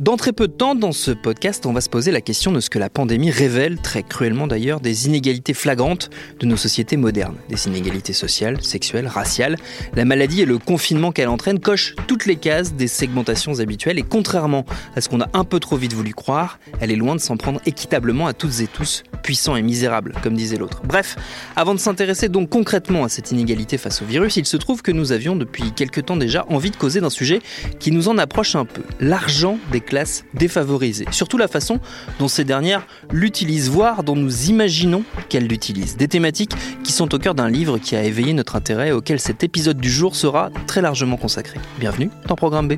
[0.00, 2.60] Dans très peu de temps, dans ce podcast, on va se poser la question de
[2.60, 7.36] ce que la pandémie révèle, très cruellement d'ailleurs, des inégalités flagrantes de nos sociétés modernes.
[7.50, 9.56] Des inégalités sociales, sexuelles, raciales.
[9.94, 14.02] La maladie et le confinement qu'elle entraîne cochent toutes les cases des segmentations habituelles et
[14.02, 14.64] contrairement
[14.96, 17.36] à ce qu'on a un peu trop vite voulu croire, elle est loin de s'en
[17.36, 20.80] prendre équitablement à toutes et tous, puissants et misérables, comme disait l'autre.
[20.82, 21.16] Bref,
[21.56, 24.92] avant de s'intéresser donc concrètement à cette inégalité face au virus, il se trouve que
[24.92, 27.40] nous avions depuis quelque temps déjà envie de causer d'un sujet
[27.78, 28.80] qui nous en approche un peu.
[28.98, 29.90] L'argent des classes
[30.34, 31.06] défavorisées.
[31.10, 31.80] Surtout la façon
[32.18, 35.96] dont ces dernières l'utilisent, voire dont nous imaginons qu'elles l'utilisent.
[35.96, 36.52] Des thématiques
[36.84, 39.78] qui sont au cœur d'un livre qui a éveillé notre intérêt et auquel cet épisode
[39.78, 41.58] du jour sera très largement consacré.
[41.78, 42.74] Bienvenue dans Programme B.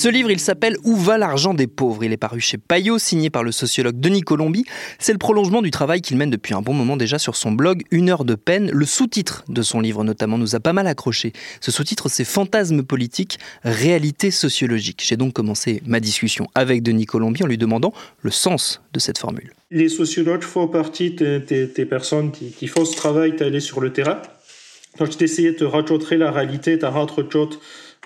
[0.00, 2.04] Ce livre, il s'appelle Où va l'argent des pauvres?
[2.04, 4.64] Il est paru chez Payot, signé par le sociologue Denis Colombi.
[4.98, 7.82] C'est le prolongement du travail qu'il mène depuis un bon moment déjà sur son blog
[7.90, 8.70] Une heure de peine.
[8.70, 11.34] Le sous-titre de son livre notamment nous a pas mal accroché.
[11.60, 15.02] Ce sous-titre, c'est Fantasmes politiques, réalité sociologique.
[15.06, 19.18] J'ai donc commencé ma discussion avec Denis Colombi en lui demandant le sens de cette
[19.18, 19.52] formule.
[19.70, 24.22] Les sociologues font partie des, personnes qui, font ce travail d'aller sur le terrain.
[24.98, 27.46] Donc, d'essayer de raconter la réalité, raconter euh,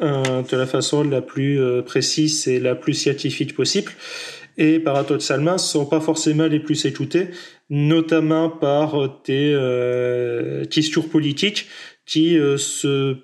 [0.01, 3.93] de la façon la plus euh, précise et la plus scientifique possible.
[4.57, 7.29] Et paradoxalement, ne sont pas forcément les plus écoutés,
[7.71, 11.69] notamment par des euh, discours politiques
[12.07, 13.17] qui euh, se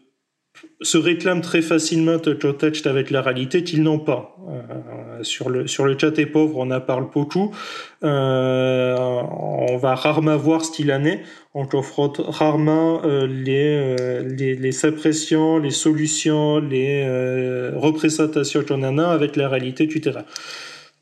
[0.83, 4.37] se réclament très facilement contact avec la réalité qu'ils n'ont pas.
[4.49, 7.55] Euh, sur le sur le chat des pauvres, on en parle beaucoup.
[8.03, 11.21] Euh, on va rarement voir ce qu'il en est.
[11.55, 18.83] On confronte rarement euh, les, euh, les, les impressions, les solutions, les euh, représentations qu'on
[18.83, 20.25] en a avec la réalité terrain.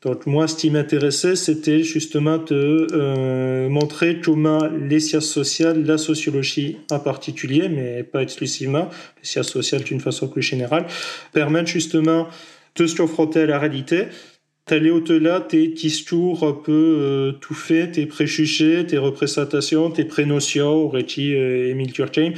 [0.01, 5.97] Donc moi, ce qui m'intéressait, c'était justement de euh, montrer comment les sciences sociales, la
[5.97, 10.85] sociologie en particulier, mais pas exclusivement, les sciences sociales d'une façon plus générale,
[11.33, 12.29] permettent justement
[12.77, 14.05] de se confronter à la réalité,
[14.67, 20.75] d'aller au-delà tes discours un peu euh, tout faits, tes préjugés, tes représentations, tes prénotions,
[20.85, 22.31] aurait dit euh, Émile Durkheim,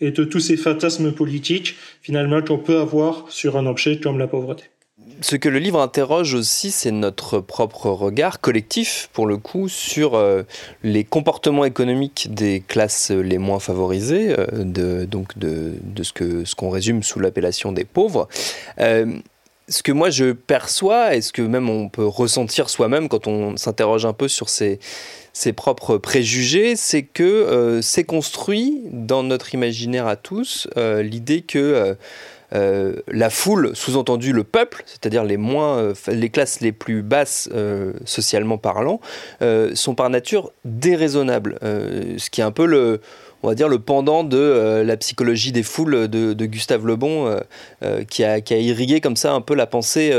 [0.00, 4.28] et de tous ces fantasmes politiques, finalement, qu'on peut avoir sur un objet comme la
[4.28, 4.66] pauvreté
[5.20, 10.14] ce que le livre interroge aussi, c'est notre propre regard collectif, pour le coup, sur
[10.14, 10.42] euh,
[10.82, 16.54] les comportements économiques des classes les moins favorisées, euh, de, donc de, ce qu'on ce
[16.54, 18.28] qu'on résume sous l'appellation des pauvres.
[18.80, 19.06] Euh,
[19.68, 23.56] ce que moi je perçois, et ce que même on peut ressentir soi-même quand on
[23.56, 24.78] s'interroge un peu sur ses,
[25.54, 31.96] propres préjugés, c'est que c'est construit dans notre imaginaire à tous l'idée que
[32.54, 37.48] euh, la foule, sous-entendu le peuple, c'est-à-dire les moins, euh, les classes les plus basses
[37.54, 39.00] euh, socialement parlant,
[39.74, 41.58] sont par nature déraisonnables.
[41.62, 43.00] Ce qui est un peu le,
[43.42, 47.38] on va dire le pendant de la psychologie des foules de, de Gustave Le Bon,
[48.08, 50.12] qui a, qui, a, irrigué comme ça un peu la pensée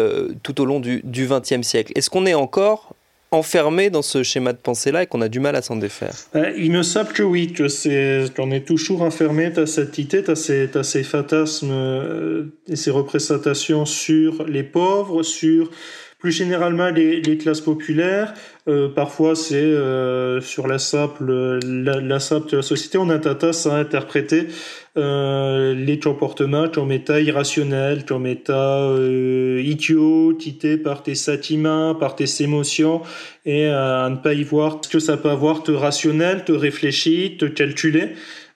[0.44, 1.92] tout au long du XXe siècle.
[1.96, 2.94] Est-ce qu'on est encore
[3.32, 6.14] enfermé dans ce schéma de pensée-là et qu'on a du mal à s'en défaire.
[6.36, 10.22] Euh, Il me semble que oui, que c'est qu'on est toujours enfermé dans cette idée,
[10.22, 15.70] dans ces, dans ces fantasmes euh, et ces représentations sur les pauvres, sur
[16.20, 18.34] Plus généralement, les, les classes populaires,
[18.68, 23.20] euh, parfois c'est euh, sur la simple la, la simple de la société, on a
[23.20, 24.50] tendance à interpréter
[24.98, 32.18] euh, les comportements comme état irrationnel, comme état euh, idiot, tité par tes sentiments, par
[32.18, 33.02] tes émotions,
[33.46, 37.38] et à ne pas y voir ce que ça peut avoir de rationnel, te réfléchir,
[37.40, 38.10] te calculer.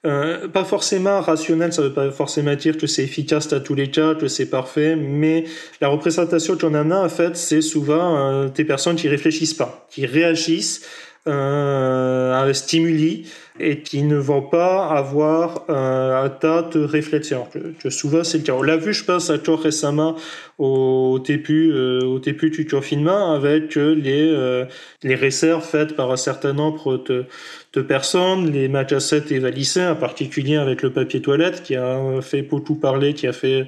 [0.05, 3.89] Euh, pas forcément rationnel, ça veut pas forcément dire que c'est efficace à tous les
[3.89, 5.45] cas, que c'est parfait, mais
[5.79, 9.87] la représentation qu'on en a, en fait, c'est souvent euh, des personnes qui réfléchissent pas,
[9.89, 10.85] qui réagissent
[11.25, 13.27] euh, à stimuli
[13.59, 17.47] et qui ne vont pas avoir euh, un tas de réflexions.
[17.79, 18.53] Que, souvent c'est le cas.
[18.53, 20.15] On l'a vu, je pense, encore récemment
[20.57, 24.65] au début, euh, au début du confinement avec les euh,
[25.03, 27.25] les réserves faites par un certain nombre de,
[27.73, 32.75] de personnes, les magasins évalissés, en particulier avec le papier toilette qui a fait beaucoup
[32.75, 33.67] parler, qui a fait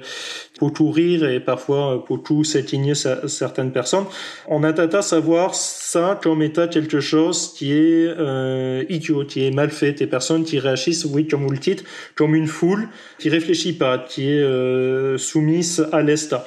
[0.60, 4.04] beaucoup rire et parfois beaucoup s'étigner certaines personnes.
[4.48, 9.46] On a tendance à voir ça comme état quelque chose qui est euh, idiot, qui
[9.46, 11.84] est mal fait, des personnes qui réagissent, oui, comme vous le dites,
[12.14, 12.88] comme une foule,
[13.18, 16.46] qui réfléchit pas, qui est euh, soumise à l'État.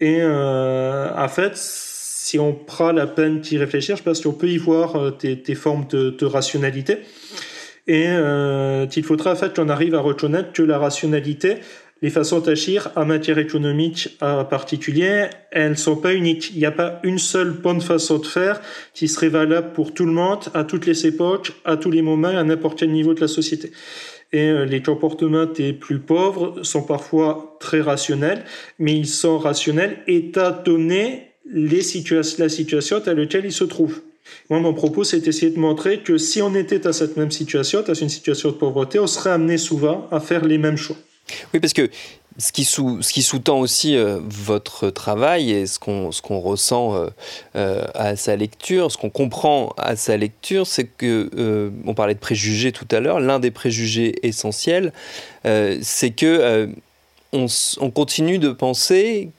[0.00, 4.48] Et euh, en fait, si on prend la peine d'y réfléchir, je pense qu'on peut
[4.48, 6.98] y voir euh, des, formes de, rationalité.
[7.86, 11.56] Et il faudra en fait qu'on arrive à reconnaître que la rationalité,
[12.00, 16.50] les façons d'agir en matière économique en particulier, elles sont pas uniques.
[16.52, 18.60] Il n'y a pas une seule bonne façon de faire
[18.94, 22.28] qui serait valable pour tout le monde, à toutes les époques, à tous les moments,
[22.28, 23.72] à n'importe quel niveau de la société.
[24.32, 28.44] Et euh, les comportements des plus pauvres sont parfois très rationnels,
[28.78, 31.80] mais ils sont rationnels état donné la
[32.48, 34.02] situation à laquelle ils se trouvent.
[34.50, 37.82] Moi, mon propos, c'est d'essayer de montrer que si on était à cette même situation,
[37.82, 40.96] dans une situation de pauvreté, on serait amené souvent à faire les mêmes choix.
[41.52, 41.90] Oui, parce que
[42.38, 46.94] ce qui, sous, ce qui sous-tend aussi euh, votre travail et ce qu'on ce ressent
[46.94, 47.08] euh,
[47.56, 52.20] euh, à sa lecture, ce qu'on comprend à sa lecture, c'est que, on parlait de
[52.20, 54.92] préjugés tout à l'heure, l'un des préjugés essentiels,
[55.44, 56.68] c'est que
[57.32, 57.46] on,
[57.80, 59.30] on, continue de penser,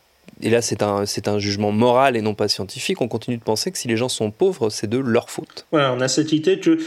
[0.42, 3.72] et là c'est un, un jugement moral et non pas scientifique, on continue de penser
[3.72, 5.66] que si les gens sont pauvres, c'est de leur faute.
[5.72, 6.80] Voilà, on a cette idée que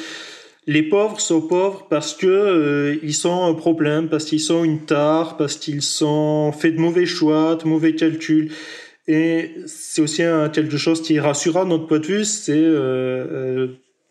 [0.66, 4.84] les pauvres sont pauvres parce que euh, ils sont un problème, parce qu'ils sont une
[4.84, 8.52] tare, parce qu'ils sont fait de mauvais choix, de mauvais calculs.
[9.08, 12.52] Et c'est aussi un, quelque chose qui est rassurant de notre point de vue, c'est
[12.52, 13.66] euh,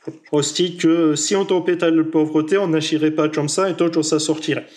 [0.08, 3.74] euh, aussi que si on tombait à la pauvreté, on n'agirait pas comme ça et
[3.74, 4.68] donc on s'en sortirait.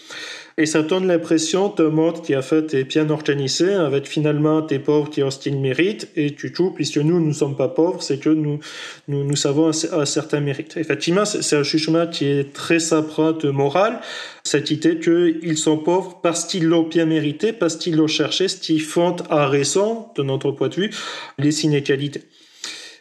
[0.57, 4.79] Et ça donne l'impression d'un monde qui a fait est bien organisé, avec finalement des
[4.79, 7.67] pauvres qui ont ce qu'ils méritent, et du tout, puisque nous, nous ne sommes pas
[7.67, 8.61] pauvres, c'est que nous,
[9.09, 10.77] nous, nous savons un, certain mérite.
[10.77, 14.01] Effectivement, c'est un jugement qui est très sapra de morale,
[14.45, 18.57] cette idée qu'ils sont pauvres parce qu'ils l'ont bien mérité, parce qu'ils l'ont cherché, ce
[18.57, 20.91] qui fonde à raison, de notre point de vue,
[21.37, 22.23] les inégalités.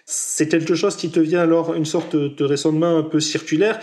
[0.06, 3.80] C'est quelque chose qui devient alors une sorte de raisonnement un peu circulaire.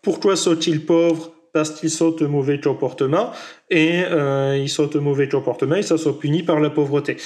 [0.00, 1.34] Pourquoi sont-ils pauvres?
[1.52, 3.32] Parce qu'ils sont de mauvais comportements
[3.70, 7.16] et euh, ils sont de mauvais comportements et ça sont punis par la pauvreté.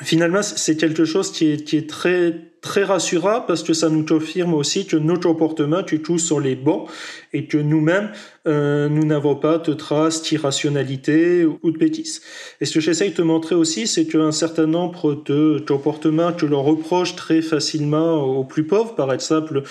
[0.00, 4.06] Finalement, c'est quelque chose qui est, qui est très très rassurant parce que ça nous
[4.06, 6.86] confirme aussi que nos comportements, que tous sont les bons
[7.32, 8.12] et que nous-mêmes,
[8.46, 12.22] euh, nous n'avons pas de traces d'irrationalité ou de bêtises.
[12.60, 16.62] Et ce que j'essaye de montrer aussi, c'est qu'un certain nombre de comportements que l'on
[16.62, 19.62] reproche très facilement aux plus pauvres, par exemple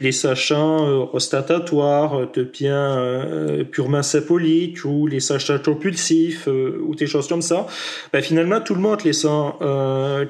[0.00, 6.94] les sachants euh, ostentatoires de biens euh, purement symboliques ou les sachats compulsifs euh, ou
[6.94, 7.66] des choses comme ça,
[8.12, 9.26] ben finalement tout le monde les sent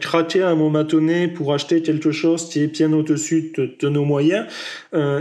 [0.00, 3.88] craquer à un moment donné pour acheter quelque chose qui est bien au-dessus de, de,
[3.88, 4.46] nos moyens,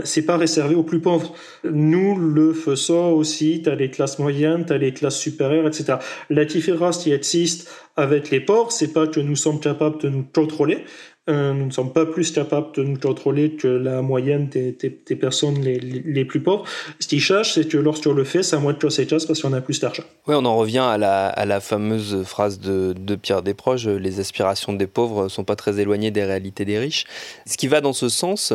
[0.04, 1.34] c'est pas réservé aux plus pauvres.
[1.64, 5.98] Nous le faisons aussi, t'as les classes moyennes, t'as les classes supérieures, etc.
[6.30, 10.24] La différence qui existe avec les pauvres, c'est pas que nous sommes capables de nous
[10.24, 10.84] contrôler,
[11.28, 14.72] euh, nous ne sommes pas plus capables de nous contrôler que la moyenne des,
[15.16, 16.64] personnes les, les, plus pauvres.
[17.00, 19.60] Ce qui change, c'est que lorsqu'on le fait, ça moins de conséquences parce qu'on a
[19.60, 20.04] plus d'argent.
[20.28, 24.20] Oui, on en revient à la, à la fameuse phrase de, de, Pierre Desproges les
[24.20, 27.06] aspirations des pauvres ne sont pas très éloignées des réalités des riches.
[27.44, 28.52] Ce qui va dans ce sens,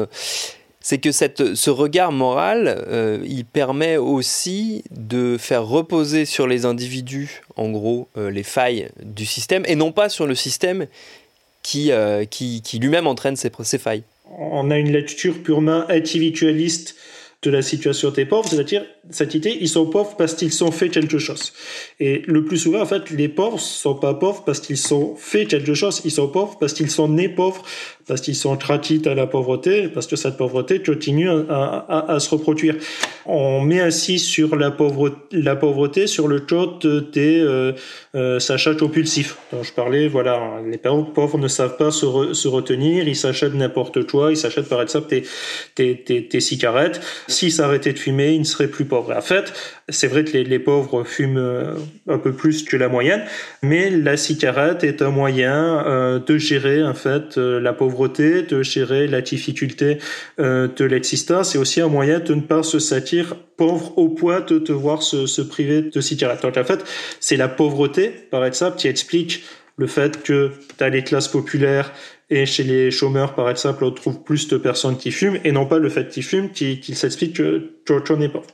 [0.81, 6.65] c'est que cette, ce regard moral, euh, il permet aussi de faire reposer sur les
[6.65, 10.87] individus, en gros, euh, les failles du système, et non pas sur le système
[11.61, 14.03] qui, euh, qui, qui lui-même entraîne ses, ses, failles.
[14.39, 16.95] On a une lecture purement individualiste
[17.43, 20.89] de la situation des pauvres, c'est-à-dire cette idée, ils sont pauvres parce qu'ils ont fait
[20.89, 21.53] quelque chose.
[21.99, 25.45] Et le plus souvent, en fait, les pauvres sont pas pauvres parce qu'ils sont fait
[25.45, 26.01] quelque chose.
[26.05, 27.63] Ils sont pauvres parce qu'ils sont nés pauvres,
[28.07, 32.75] parce qu'ils sont traqués à la pauvreté, parce que cette pauvreté continue à, se reproduire.
[33.25, 36.77] On met ainsi sur la pauvreté, sur le taux
[37.11, 37.73] des euh,
[38.15, 40.07] euh, achats compulsifs dont je parlais.
[40.07, 44.69] Voilà, les pauvres ne savent pas se, se retenir, ils s'achètent n'importe quoi, ils s'achètent
[44.69, 45.23] par exemple des,
[45.75, 47.01] des, des, des cigarettes.
[47.27, 49.53] S'ils s'arrêtaient de fumer, ils ne seraient plus En fait,
[49.89, 51.75] c'est vrai que les, pauvres fument euh,
[52.07, 53.23] un peu plus que la moyenne,
[53.63, 58.63] mais la cigarette est un moyen euh, de gérer en fait euh, la pauvreté, de
[58.63, 59.97] gérer la difficulté
[60.37, 64.59] de l'existence, et aussi un moyen de ne pas se sentir pauvre au point de
[64.59, 66.41] devoir se, se priver de cigarette.
[66.41, 66.83] Donc en fait,
[67.19, 69.43] c'est la pauvreté, par exemple, qui explique
[69.77, 71.91] le fait que dans les classes populaires
[72.31, 75.67] et chez les chômeurs, par exemple, on trouve plus de personnes qui fument, et non
[75.67, 78.47] pas le fait qu'ils fument qui, qui s'explique que qu'on est pauvre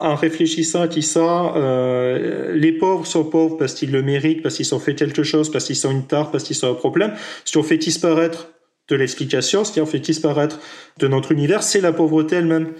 [0.00, 4.74] en réfléchissant à ça, euh, les pauvres sont pauvres parce qu'ils le méritent, parce qu'ils
[4.74, 7.12] ont fait quelque chose, parce qu'ils sont une tare, parce qu'ils ont un problème.
[7.44, 8.48] Qui ont fait disparaître
[8.88, 10.58] de l'explication, qui ont fait disparaître
[10.98, 12.72] de notre univers, c'est la pauvreté elle-même.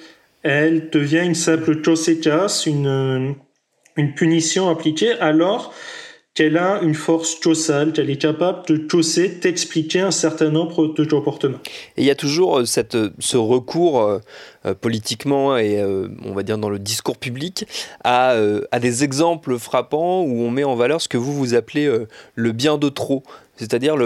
[0.43, 2.09] Elle devient une simple chose
[2.67, 3.35] une,
[3.97, 5.75] une punition appliquée alors
[6.35, 11.05] qu'elle a une force chossale, qu'elle est capable de chosser, d'expliquer un certain nombre de
[11.05, 11.59] comportements.
[11.97, 14.19] Et il y a toujours euh, cette, euh, ce recours euh,
[14.81, 17.67] politiquement et on va dire dans le discours public
[18.05, 18.35] à,
[18.71, 21.91] à, des exemples frappants où on met en valeur ce que vous vous appelez
[22.35, 23.23] le bien de trop
[23.61, 23.97] c'est-à-dire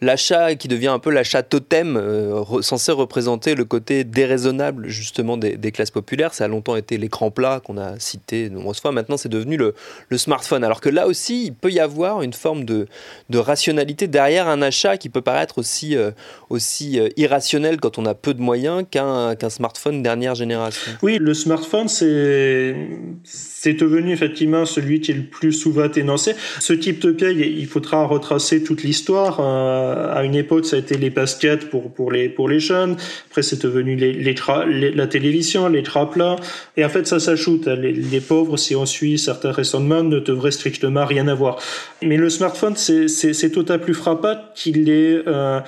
[0.00, 5.72] l'achat qui devient un peu l'achat totem, euh, censé représenter le côté déraisonnable justement des,
[5.72, 6.32] classes populaires.
[6.32, 8.92] Ça a longtemps été l'écran plat qu'on a cité de nombreuses fois.
[8.92, 9.74] Maintenant, c'est devenu le,
[10.16, 10.62] smartphone.
[10.62, 12.86] Alors que là aussi, il peut y avoir une forme de,
[13.34, 16.12] rationalité derrière un achat qui peut paraître aussi, euh,
[16.48, 20.92] aussi euh, irrationnel quand on a peu de moyens qu'un smartphone dernière génération.
[21.02, 26.34] Oui, le smartphone, c'est devenu effectivement celui qui est le plus souvent énoncé.
[26.58, 29.38] Ce type de piège, il faudra retracer toute l'histoire.
[29.40, 32.96] Euh, à une époque, ça a été les baskets pour, pour, les, pour les jeunes.
[33.28, 36.36] Après, c'est devenu les, les, la télévision, les draps plats.
[36.76, 37.66] Et en fait, ça s'ajoute.
[37.66, 41.58] Les, les, pauvres, si on suit certains raisonnements, ne devraient strictement rien avoir.
[42.02, 45.22] Mais le smartphone, c'est d'autant plus frappant qu'il est...
[45.26, 45.60] Euh,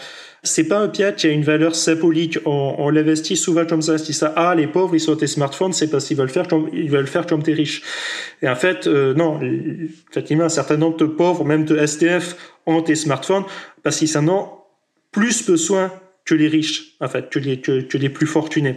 [0.45, 2.39] c'est pas un piège qui a une valeur symbolique.
[2.45, 3.97] On, on l'investit souvent comme ça.
[3.99, 6.69] Si ça, ah, les pauvres, ils sont tes smartphones, c'est parce qu'ils veulent faire comme,
[6.73, 7.83] ils veulent faire comme t'es riche.
[8.43, 9.41] Et en fait, euh, non,
[10.11, 13.45] effectivement, un certain nombre de pauvres, même de STF, ont tes smartphones
[13.85, 14.49] parce qu'ils en ont
[15.13, 15.93] plus besoin
[16.25, 18.77] que les riches, en fait, que les, que, les plus fortunés.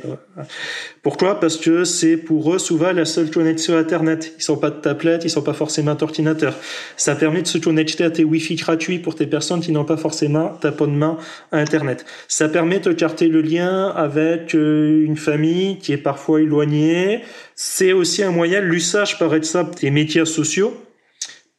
[1.04, 1.40] Pourquoi?
[1.40, 4.34] Parce que c'est pour eux souvent la seule connexion Internet.
[4.40, 6.56] Ils sont pas de tablette, ils sont pas forcément d'ordinateur.
[6.98, 9.98] Ça permet de se connecter à tes Wi-Fi gratuits pour tes personnes qui n'ont pas
[9.98, 11.18] forcément d'abonnement
[11.52, 12.06] à Internet.
[12.28, 17.22] Ça permet de carter le lien avec euh, une famille qui est parfois éloignée.
[17.54, 20.76] C'est aussi un moyen, l'usage par exemple des médias sociaux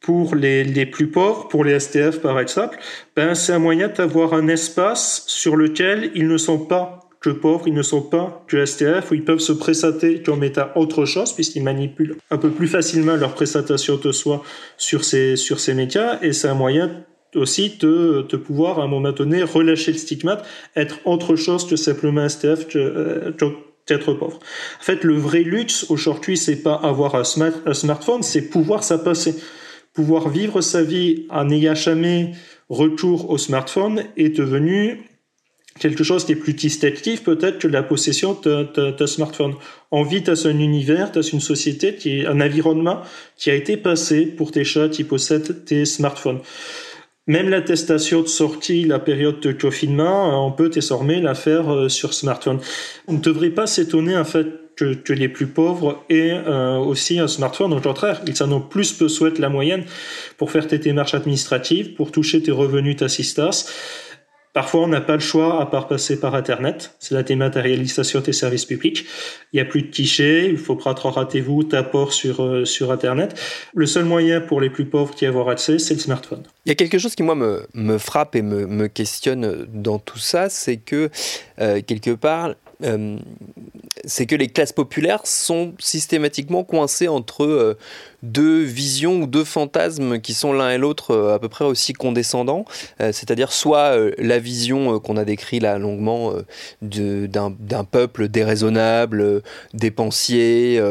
[0.07, 2.79] pour les, les, plus pauvres, pour les STF par exemple,
[3.13, 7.67] ben c'est un moyen d'avoir un espace sur lequel ils ne sont pas que pauvres,
[7.67, 11.33] ils ne sont pas que STF, où ils peuvent se prestater comme état autre chose,
[11.33, 14.43] puisqu'ils manipulent un peu plus facilement leur prestation de soi
[14.77, 17.03] sur ces, sur ces médias, et c'est un moyen
[17.35, 20.47] aussi de, de pouvoir à un moment donné relâcher le stigmate,
[20.77, 23.31] être autre chose que simplement STF, que, euh,
[23.89, 24.39] être pauvre.
[24.79, 28.85] En fait, le vrai luxe aujourd'hui, c'est pas avoir un, smart, un smartphone, c'est pouvoir
[28.85, 29.35] s'en passer
[29.97, 32.33] pouvoir vivre sa vie en n'ayant jamais
[32.69, 35.01] retour au smartphone est devenu
[35.79, 39.55] quelque chose qui est plus distinctif peut-être que la possession de, smartphone.
[39.89, 43.01] On vit dans un univers, dans une société qui un environnement
[43.37, 46.41] qui a été passé pour tes chats qui possèdent des smartphones.
[47.25, 52.13] Même l'attestation de sortie, la période de confinement, on peut désormais la faire euh, sur
[52.13, 52.59] smartphone.
[53.07, 57.27] On ne devrait pas s'étonner en fait que, les plus pauvres aient euh, aussi un
[57.27, 57.73] smartphone.
[57.73, 59.83] Au contraire, ils en ont plus que la moyenne
[60.37, 63.71] pour faire tes démarches administratives, pour toucher tes revenus d'assistance.
[64.53, 66.95] Parfois, on n'a pas le choix à part passer par Internet.
[66.97, 69.05] C'est la dématérialisation des services publics.
[69.53, 73.39] Il n'y a plus de guichet, il faut prendre rendez-vous, t'apport sur, euh, sur Internet.
[73.75, 76.41] Le seul moyen pour les plus pauvres qui avoir accès, c'est le smartphone.
[76.65, 79.99] Il y a quelque chose qui, moi, me, me frappe et me, me questionne dans
[79.99, 81.09] tout ça, c'est que,
[81.59, 82.55] euh, quelque part,
[84.07, 87.77] c'est que les classes populaires sont systématiquement coincées entre
[88.31, 91.93] deux visions ou deux fantasmes qui sont l'un et l'autre euh, à peu près aussi
[91.93, 92.65] condescendants,
[93.01, 96.33] euh, c'est-à-dire soit la vision qu'on a décrit là longuement
[96.81, 99.41] d'un peuple déraisonnable,
[99.73, 100.81] dépensier,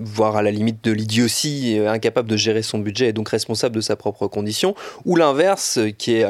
[0.00, 3.80] voire à la limite de l'idiotie, incapable de gérer son budget et donc responsable de
[3.80, 6.26] sa propre condition, ou l'inverse qui est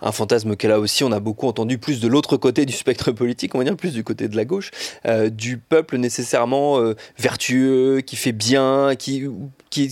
[0.00, 3.12] un fantasme que là aussi on a beaucoup entendu plus de l'autre côté du spectre
[3.12, 4.70] politique, on va dire plus du côté de la gauche,
[5.06, 9.28] euh, du peuple nécessairement euh, vertueux, qui fait bien, qui,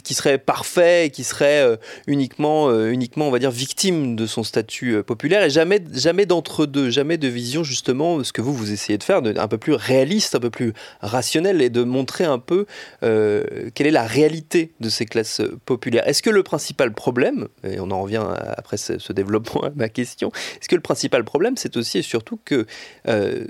[0.02, 1.76] qui, serait parfait, qui serait euh,
[2.06, 7.18] uniquement, uniquement, on va dire, victime de son statut populaire, et jamais, jamais d'entre-deux, jamais
[7.18, 10.40] de vision justement, ce que vous, vous essayez de faire, un peu plus réaliste, un
[10.40, 12.66] peu plus rationnel, et de montrer un peu
[13.00, 16.06] quelle est la réalité de ces classes populaires.
[16.08, 18.24] Est-ce que le principal problème, et on en revient
[18.56, 20.30] après ce, développement à ma question.
[20.60, 22.66] Est-ce que le principal problème, c'est aussi et surtout que
[23.08, 23.44] euh,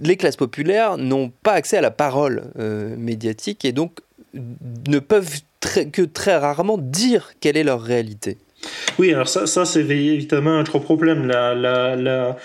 [0.00, 3.98] les classes populaires n'ont pas accès à la parole euh, médiatique et donc
[4.34, 5.40] ne peuvent
[5.92, 8.38] que très rarement dire quelle est leur réalité
[8.98, 11.26] Oui, alors ça, ça c'est évidemment un gros problème.
[11.26, 12.36] La, la,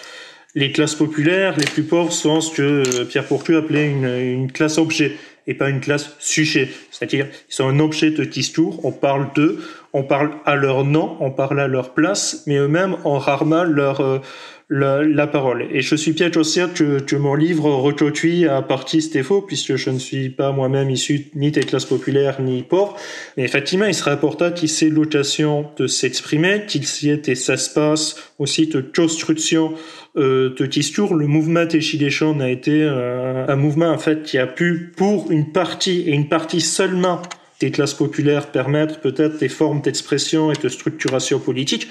[0.55, 4.77] les classes populaires, les plus pauvres, sont ce que Pierre Pourtu appelait une, une classe
[4.77, 5.17] objet
[5.47, 6.69] et pas une classe sujet.
[6.91, 9.63] C'est-à-dire, ils sont un objet de discours, on parle d'eux,
[9.93, 14.21] on parle à leur nom, on parle à leur place, mais eux-mêmes ont rarement leur,
[14.69, 15.65] euh, la, parole.
[15.71, 19.89] Et je suis bien conscient que, que mon livre reconduit à partie faux, puisque je
[19.89, 22.95] ne suis pas moi-même issu ni des classes populaires ni pauvres.
[23.37, 28.33] Mais effectivement, il serait important qu'il ait l'occasion de s'exprimer, qu'il y ait des espaces
[28.39, 29.73] aussi de construction
[30.17, 31.15] euh, de discours.
[31.15, 31.65] Le mouvement
[32.09, 36.11] jaunes a été euh, un mouvement en fait qui a pu, pour une partie et
[36.11, 37.21] une partie seulement
[37.59, 41.87] des classes populaires permettre peut-être des formes d'expression et de structuration politique.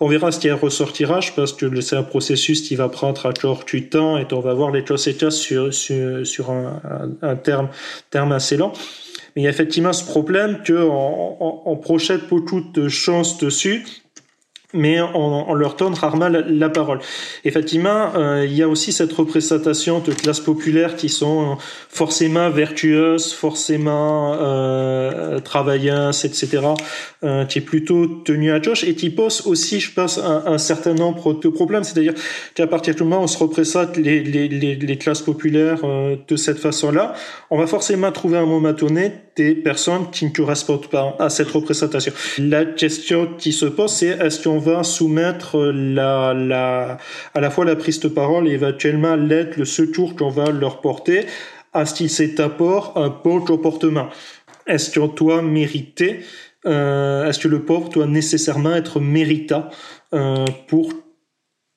[0.00, 1.20] On verra ce qui ressortira.
[1.20, 4.52] Je pense que c'est un processus qui va prendre encore du temps et on va
[4.52, 6.80] voir les conséquences sur, sur, sur un,
[7.22, 7.68] un, terme,
[8.10, 8.72] terme assez lent.
[9.34, 13.84] Mais il y a effectivement ce problème qu'on on, on projette beaucoup de chances dessus
[14.76, 17.00] mais on, leur donne rarement la, parole.
[17.44, 21.56] Effectivement, euh, il y a aussi cette représentation de classes populaires qui sont
[21.88, 26.58] forcément vertueuses, forcément euh, travailleuses, etc.,
[27.24, 30.94] euh, qui est plutôt tenue à gauche et qui pose aussi, je pense, un, certain
[30.94, 31.84] nombre de problèmes.
[31.84, 32.14] C'est-à-dire
[32.54, 36.16] qu'à partir du moment où on se représente les, les, les, les classes populaires euh,
[36.28, 37.14] de cette façon-là,
[37.50, 41.50] on va forcément trouver un moment donné des personnes qui ne correspondent pas à cette
[41.50, 42.12] représentation.
[42.38, 46.98] La question qui se pose, c'est est-ce qu'on va soumettre la, la,
[47.34, 50.80] à la fois la prise de parole et éventuellement l'aide, le secours qu'on va leur
[50.80, 51.26] porter
[51.74, 54.08] à ce qu'il cet apport un bon comportement?
[54.66, 56.20] Est-ce qu'on doit mériter
[56.64, 59.68] euh, Est-ce que le pauvre doit nécessairement être méritant
[60.14, 60.88] euh, pour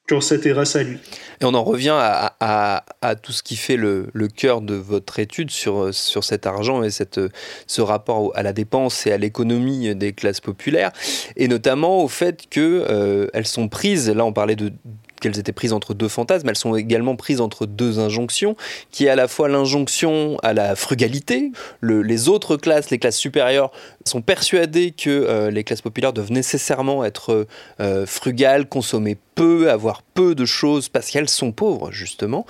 [0.10, 1.00] qu'on s'intéresse à lui
[1.42, 5.94] et on en revient à, tout ce qui fait le, cœur de votre étude sur,
[5.94, 7.20] sur cet argent et cette,
[7.68, 10.92] ce rapport à la dépense et à l'économie des classes populaires,
[11.38, 14.72] et notamment au fait qu'elles euh, sont prises, là on parlait de
[15.20, 18.56] qu'elles étaient prises entre deux fantasmes, elles sont également prises entre deux injonctions,
[18.90, 21.52] qui est à la fois l'injonction à la frugalité.
[21.82, 23.72] les autres classes, les classes supérieures,
[24.10, 27.48] sont persuadées que euh, les classes populaires doivent nécessairement être
[27.80, 32.46] euh, frugales, consommer peu, avoir peu de choses parce qu'elles sont pauvres, justement.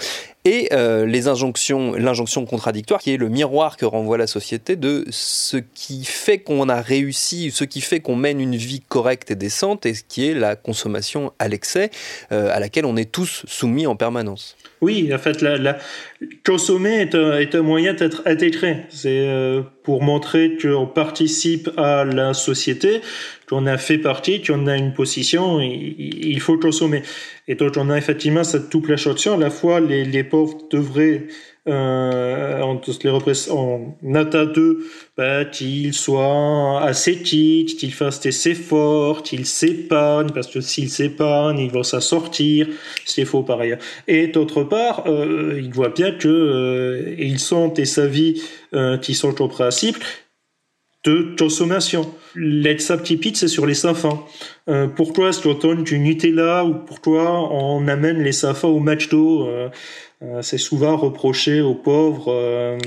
[0.45, 5.57] Et euh, les l'injonction contradictoire, qui est le miroir que renvoie la société de ce
[5.57, 9.86] qui fait qu'on a réussi, ce qui fait qu'on mène une vie correcte et décente,
[9.86, 11.91] et ce qui est la consommation à l'excès,
[12.31, 14.55] euh, à laquelle on est tous soumis en permanence.
[14.81, 15.77] Oui, en fait, la,
[16.45, 18.85] consommer est un, est un moyen d'être intégré.
[18.89, 23.01] C'est euh, pour montrer qu'on participe à la société,
[23.47, 27.03] qu'on a fait partie, qu'on a une position, il faut consommer.
[27.47, 29.33] Et donc on a effectivement cette double option.
[29.33, 31.27] À la fois, les, les pauvres devraient
[31.69, 34.79] euh, on, les on attend d'eux
[35.17, 41.71] bah, qu'ils soient ascétiques, qu'ils fassent des efforts, qu'ils s'épargnent, parce que s'ils s'épargnent, ils
[41.71, 42.67] vont s'en sortir,
[43.05, 43.79] c'est faux par ailleurs.
[44.08, 48.41] Et d'autre part, euh, ils voient bien que euh, ils sont des avis
[48.73, 49.97] euh, qui sont au principe
[51.05, 52.13] de consommation.
[53.03, 54.27] Typique, c'est sur les enfants.
[54.69, 59.09] Euh, pourquoi est-ce qu'on donne du Nutella ou pourquoi on amène les enfants au match
[59.09, 59.69] d'eau euh,
[60.21, 62.31] euh, C'est souvent reproché aux pauvres.
[62.33, 62.77] Euh,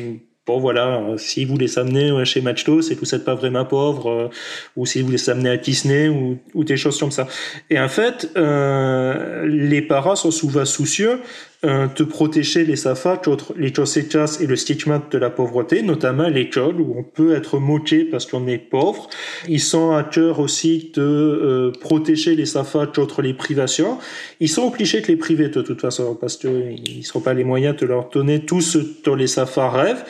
[0.46, 4.30] bon voilà, si vous les amenez chez Machto, c'est que vous n'êtes pas vraiment pauvre,
[4.76, 7.28] ou si vous les amenez à Disney ou, ou, des choses comme ça.
[7.70, 11.20] Et en fait, les parents sont souvent soucieux euh,
[11.62, 16.80] de protéger les SAFA contre les conséquences et le stigmate de la pauvreté, notamment l'école
[16.80, 19.08] où on peut être moqué parce qu'on est pauvre.
[19.48, 23.98] Ils sont à cœur aussi de euh, protéger les SAFA contre les privations.
[24.40, 27.44] Ils sont obligés de les priver de toute façon parce qu'ils ne seront pas les
[27.44, 30.04] moyens de leur donner tout ce dont les SAFA rêvent.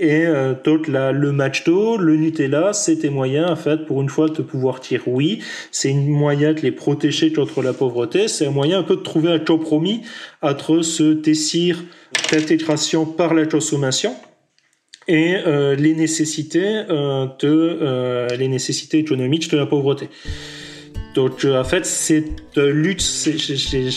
[0.00, 0.54] Et euh,
[0.86, 4.80] là, le match d'eau, le Nutella, c'était moyen, en fait, pour une fois, de pouvoir
[4.80, 5.40] dire oui.
[5.72, 8.28] C'est une moyen de les protéger contre la pauvreté.
[8.28, 10.02] C'est un moyen un peu de trouver un compromis
[10.40, 11.82] entre ce désir
[12.30, 14.14] d'intégration par la consommation
[15.08, 20.10] et euh, les nécessités euh, de euh, les nécessités économiques de la pauvreté.
[21.18, 23.02] Donc, en fait, cette lutte,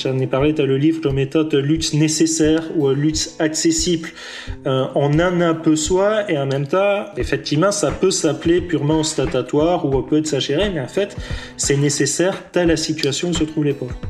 [0.03, 4.09] j'en ai parlé dans le livre, de méthode lutte nécessaire ou lutte accessible,
[4.65, 9.01] euh, en un un peu soi, et en même temps, effectivement, ça peut s'appeler purement
[9.01, 11.15] ostentatoire ou on peut exagérer, mais en fait,
[11.57, 14.01] c'est nécessaire dans la situation où se trouvent les pauvres.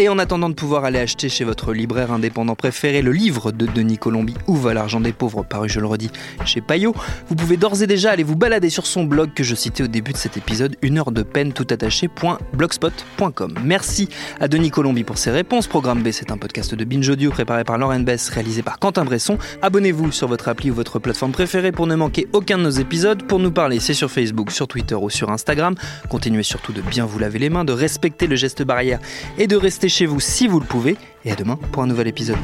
[0.00, 3.66] Et en attendant de pouvoir aller acheter chez votre libraire indépendant préféré le livre de
[3.66, 6.12] Denis Colombi, Où va l'argent des pauvres, paru, je le redis,
[6.44, 6.94] chez Payot,
[7.26, 9.88] vous pouvez d'ores et déjà aller vous balader sur son blog que je citais au
[9.88, 13.54] début de cet épisode, une heure de peine tout attaché.blogspot.com.
[13.64, 14.08] Merci
[14.38, 15.66] à Denis Colombi pour ses réponses.
[15.66, 19.04] Programme B, c'est un podcast de Binge Audio préparé par Lauren Bess, réalisé par Quentin
[19.04, 19.36] Bresson.
[19.62, 23.24] Abonnez-vous sur votre appli ou votre plateforme préférée pour ne manquer aucun de nos épisodes.
[23.24, 25.74] Pour nous parler, c'est sur Facebook, sur Twitter ou sur Instagram.
[26.08, 29.00] Continuez surtout de bien vous laver les mains, de respecter le geste barrière
[29.38, 30.96] et de rester chez vous si vous le pouvez.
[31.24, 32.38] Et à demain pour un nouvel épisode.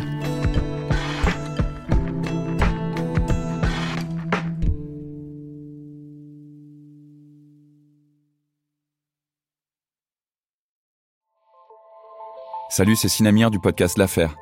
[12.77, 14.35] Salut, c'est Sinamir du podcast L'Affaire.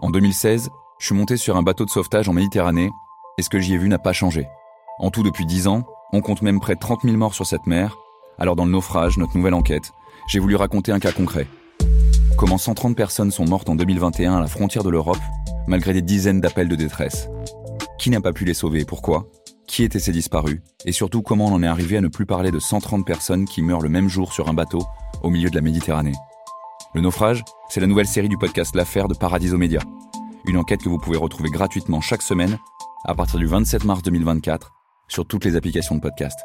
[0.00, 2.90] En 2016, je suis monté sur un bateau de sauvetage en Méditerranée
[3.38, 4.48] et ce que j'y ai vu n'a pas changé.
[4.98, 7.68] En tout, depuis 10 ans, on compte même près de 30 000 morts sur cette
[7.68, 7.96] mer.
[8.36, 9.92] Alors, dans le naufrage, notre nouvelle enquête,
[10.26, 11.46] j'ai voulu raconter un cas concret.
[12.38, 15.18] Comment 130 personnes sont mortes en 2021 à la frontière de l'Europe,
[15.66, 17.28] malgré des dizaines d'appels de détresse.
[17.98, 18.84] Qui n'a pas pu les sauver?
[18.84, 19.28] Pourquoi?
[19.66, 20.60] Qui étaient ces disparus?
[20.84, 23.60] Et surtout, comment on en est arrivé à ne plus parler de 130 personnes qui
[23.60, 24.78] meurent le même jour sur un bateau
[25.24, 26.14] au milieu de la Méditerranée?
[26.94, 29.80] Le naufrage, c'est la nouvelle série du podcast L'affaire de Paradiso Média.
[30.46, 32.56] Une enquête que vous pouvez retrouver gratuitement chaque semaine
[33.04, 34.70] à partir du 27 mars 2024
[35.08, 36.38] sur toutes les applications de podcast.